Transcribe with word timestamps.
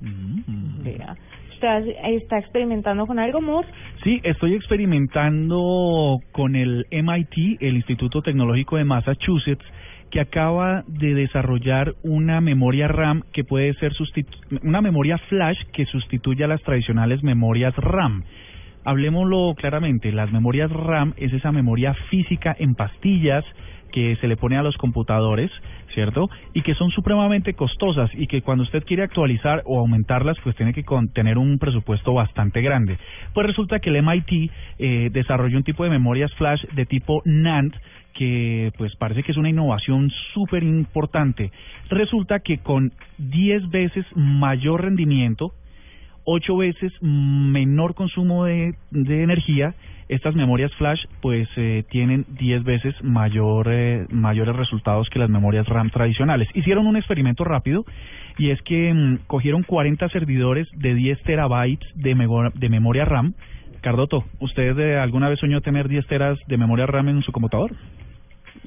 Mm. 0.00 0.82
Vea. 0.82 1.16
¿Usted 1.52 1.94
está 2.04 2.38
experimentando 2.38 3.06
con 3.06 3.18
algo, 3.18 3.40
Moore? 3.40 3.68
Sí, 4.02 4.20
estoy 4.24 4.54
experimentando 4.54 6.18
con 6.32 6.56
el 6.56 6.86
MIT, 6.90 7.58
el 7.60 7.76
Instituto 7.76 8.20
Tecnológico 8.22 8.76
de 8.76 8.84
Massachusetts, 8.84 9.64
que 10.10 10.20
acaba 10.20 10.84
de 10.86 11.14
desarrollar 11.14 11.94
una 12.02 12.40
memoria 12.40 12.88
RAM 12.88 13.22
que 13.32 13.44
puede 13.44 13.72
ser 13.74 13.92
sustitu- 13.94 14.60
una 14.62 14.80
memoria 14.80 15.18
flash 15.28 15.58
que 15.72 15.86
sustituya 15.86 16.44
a 16.44 16.48
las 16.48 16.62
tradicionales 16.62 17.22
memorias 17.22 17.74
RAM. 17.76 18.24
Hablemoslo 18.84 19.54
claramente, 19.56 20.12
las 20.12 20.30
memorias 20.30 20.70
RAM 20.70 21.14
es 21.16 21.32
esa 21.32 21.52
memoria 21.52 21.94
física 22.10 22.54
en 22.58 22.74
pastillas 22.74 23.44
que 23.94 24.16
se 24.16 24.26
le 24.26 24.36
pone 24.36 24.56
a 24.56 24.62
los 24.64 24.76
computadores, 24.76 25.52
¿cierto? 25.94 26.28
Y 26.52 26.62
que 26.62 26.74
son 26.74 26.90
supremamente 26.90 27.54
costosas 27.54 28.10
y 28.12 28.26
que 28.26 28.42
cuando 28.42 28.64
usted 28.64 28.82
quiere 28.82 29.04
actualizar 29.04 29.62
o 29.66 29.78
aumentarlas, 29.78 30.36
pues 30.42 30.56
tiene 30.56 30.72
que 30.72 30.84
tener 31.12 31.38
un 31.38 31.60
presupuesto 31.60 32.12
bastante 32.12 32.60
grande. 32.60 32.98
Pues 33.32 33.46
resulta 33.46 33.78
que 33.78 33.90
el 33.90 34.02
MIT 34.02 34.50
eh, 34.80 35.10
desarrolló 35.12 35.58
un 35.58 35.62
tipo 35.62 35.84
de 35.84 35.90
memorias 35.90 36.34
flash 36.34 36.64
de 36.72 36.86
tipo 36.86 37.22
NAND 37.24 37.72
que 38.14 38.72
pues 38.78 38.96
parece 38.96 39.22
que 39.22 39.30
es 39.30 39.38
una 39.38 39.50
innovación 39.50 40.10
súper 40.32 40.64
importante. 40.64 41.52
Resulta 41.88 42.40
que 42.40 42.58
con 42.58 42.90
10 43.18 43.70
veces 43.70 44.04
mayor 44.16 44.82
rendimiento, 44.82 45.52
ocho 46.24 46.56
veces 46.56 46.92
menor 47.00 47.94
consumo 47.94 48.44
de, 48.44 48.74
energía, 48.90 49.74
estas 50.08 50.34
memorias 50.34 50.72
flash 50.74 51.00
pues 51.22 51.48
eh, 51.56 51.84
tienen 51.90 52.26
10 52.38 52.64
veces 52.64 52.94
mayor, 53.02 53.68
eh, 53.70 54.06
mayores 54.10 54.54
resultados 54.56 55.08
que 55.10 55.18
las 55.18 55.30
memorias 55.30 55.66
RAM 55.66 55.90
tradicionales. 55.90 56.48
Hicieron 56.54 56.86
un 56.86 56.96
experimento 56.96 57.44
rápido 57.44 57.84
y 58.38 58.50
es 58.50 58.60
que 58.62 58.92
mm, 58.92 59.26
cogieron 59.26 59.62
40 59.62 60.08
servidores 60.10 60.68
de 60.76 60.94
10 60.94 61.22
terabytes 61.22 61.88
de, 61.94 62.14
de 62.54 62.68
memoria 62.68 63.04
RAM. 63.04 63.34
Cardoto, 63.80 64.24
¿usted 64.40 64.78
eh, 64.78 64.98
alguna 64.98 65.28
vez 65.28 65.38
soñó 65.40 65.60
tener 65.60 65.88
10 65.88 66.06
teras 66.06 66.38
de 66.46 66.56
memoria 66.56 66.86
RAM 66.86 67.08
en 67.08 67.22
su 67.22 67.32
computador? 67.32 67.72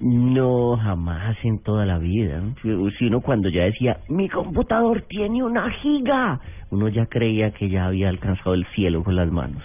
No, 0.02 0.78
jamás 0.78 1.38
en 1.44 1.60
toda 1.64 1.86
la 1.86 1.98
vida. 1.98 2.42
Si 2.62 3.06
uno 3.06 3.22
cuando 3.22 3.50
ya 3.50 3.64
decía, 3.64 3.98
mi 4.10 4.30
computador 4.30 5.04
tiene 5.10 5.44
una 5.44 5.70
giga, 5.72 6.40
uno 6.70 6.88
ya 6.90 7.08
creía 7.08 7.52
que 7.52 7.70
ya 7.70 7.86
había 7.86 8.10
alcanzado 8.10 8.54
el 8.54 8.66
cielo 8.76 9.04
con 9.04 9.16
las 9.16 9.32
manos. 9.32 9.64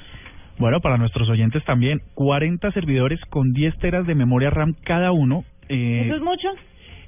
Bueno, 0.59 0.81
para 0.81 0.97
nuestros 0.97 1.29
oyentes 1.29 1.65
también, 1.65 2.01
40 2.15 2.71
servidores 2.73 3.21
con 3.31 3.53
10 3.53 3.79
teras 3.79 4.07
de 4.07 4.15
memoria 4.15 4.51
RAM 4.51 4.75
cada 4.85 5.13
uno. 5.13 5.45
eh, 5.69 6.05
¿Eso 6.07 6.17
es 6.17 6.23
mucho? 6.23 6.49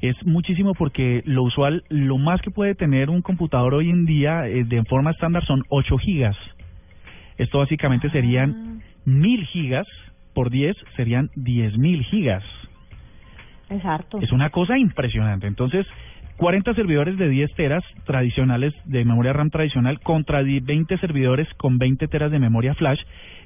es 0.00 0.16
muchísimo 0.27 0.75
porque 0.75 1.22
lo 1.25 1.42
usual, 1.44 1.83
lo 1.88 2.19
más 2.19 2.42
que 2.42 2.50
puede 2.50 2.75
tener 2.75 3.09
un 3.09 3.22
computador 3.22 3.72
hoy 3.72 3.88
en 3.88 4.05
día 4.05 4.47
eh, 4.47 4.64
de 4.64 4.84
forma 4.84 5.12
estándar 5.12 5.44
son 5.47 5.62
8 5.70 5.97
gigas. 5.97 6.36
Esto 7.38 7.59
básicamente 7.59 8.11
serían 8.11 8.83
1000 9.06 9.47
gigas 9.47 9.86
por 10.34 10.50
10 10.50 10.77
serían 10.97 11.31
10.000 11.36 12.05
gigas. 12.05 12.44
Es. 13.70 13.83
Es 14.23 14.33
una 14.33 14.51
cosa 14.51 14.79
impresionante. 14.79 15.47
Entonces, 15.47 15.87
40 16.37 16.75
servidores 16.75 17.17
de 17.17 17.29
10 17.29 17.55
teras 17.55 17.84
tradicionales 18.06 18.75
de 18.87 19.05
memoria 19.05 19.33
RAM 19.33 19.51
tradicional 19.51 20.01
contra 20.01 20.43
di- 20.43 20.59
20 20.61 20.98
servidores 20.98 21.47
con 21.56 21.79
20 21.79 22.09
teras 22.09 22.33
de 22.33 22.41
memoria 22.41 22.75
flash 22.75 22.98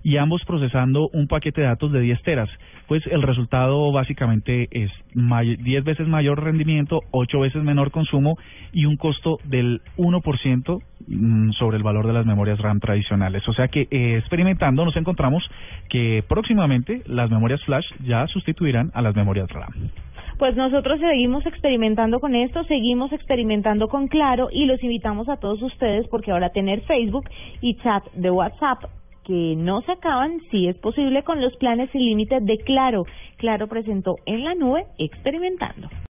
y 0.02 0.16
ambos 0.16 0.42
procesando 0.46 1.08
un 1.12 1.26
paquete 1.28 1.60
de 1.60 1.66
datos 1.66 1.92
de 1.92 2.00
10 2.00 2.22
teras. 2.22 2.48
Pues 2.86 3.06
el 3.08 3.20
resultado 3.20 3.92
básicamente 3.92 4.68
es 4.70 4.90
may- 5.14 5.56
10 5.56 5.84
veces 5.84 6.08
mayor 6.08 6.42
rendimiento, 6.42 7.00
8 7.10 7.40
veces 7.40 7.62
menor 7.62 7.90
consumo 7.90 8.38
y 8.72 8.86
un 8.86 8.96
costo 8.96 9.38
del 9.44 9.82
1% 9.98 10.80
mm, 11.08 11.50
sobre 11.58 11.76
el 11.76 11.82
valor 11.82 12.06
de 12.06 12.14
las 12.14 12.24
memorias 12.24 12.58
RAM 12.58 12.80
tradicionales. 12.80 13.46
O 13.48 13.52
sea 13.52 13.68
que 13.68 13.86
eh, 13.90 14.16
experimentando 14.18 14.84
nos 14.86 14.96
encontramos 14.96 15.42
que 15.90 16.24
próximamente 16.26 17.02
las 17.06 17.30
memorias 17.30 17.62
flash 17.64 17.84
ya 18.02 18.26
sustituirán 18.28 18.90
a 18.94 19.02
las 19.02 19.14
memorias 19.14 19.50
RAM. 19.50 19.90
Pues 20.38 20.54
nosotros 20.54 21.00
seguimos 21.00 21.44
experimentando 21.46 22.20
con 22.20 22.36
esto, 22.36 22.62
seguimos 22.64 23.12
experimentando 23.12 23.88
con 23.88 24.06
Claro 24.06 24.48
y 24.52 24.66
los 24.66 24.80
invitamos 24.84 25.28
a 25.28 25.38
todos 25.38 25.60
ustedes 25.62 26.06
porque 26.06 26.30
ahora 26.30 26.50
tener 26.50 26.82
Facebook 26.82 27.28
y 27.60 27.74
chat 27.78 28.04
de 28.12 28.30
WhatsApp 28.30 28.84
que 29.24 29.56
no 29.56 29.82
se 29.82 29.92
acaban, 29.92 30.40
sí 30.52 30.68
es 30.68 30.78
posible 30.78 31.24
con 31.24 31.42
los 31.42 31.56
planes 31.56 31.90
sin 31.90 32.04
límite 32.04 32.38
de 32.40 32.56
Claro. 32.58 33.04
Claro 33.36 33.66
presentó 33.66 34.14
en 34.26 34.44
la 34.44 34.54
nube 34.54 34.86
experimentando. 34.96 35.88